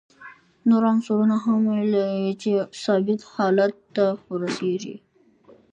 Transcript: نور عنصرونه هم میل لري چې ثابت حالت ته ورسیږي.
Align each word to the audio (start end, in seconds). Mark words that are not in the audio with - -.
نور 0.69 0.83
عنصرونه 0.91 1.35
هم 1.43 1.57
میل 1.65 1.87
لري 1.95 2.29
چې 2.41 2.49
ثابت 2.83 3.19
حالت 3.33 3.73
ته 3.95 4.05
ورسیږي. 4.29 4.95